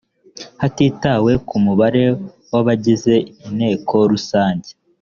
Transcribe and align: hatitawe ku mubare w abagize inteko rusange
hatitawe 0.61 1.31
ku 1.47 1.55
mubare 1.65 2.03
w 2.51 2.53
abagize 2.61 3.13
inteko 3.47 3.95
rusange 4.11 4.69